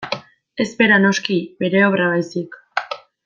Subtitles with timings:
[0.63, 2.59] Ez bera, noski, bere obra baizik.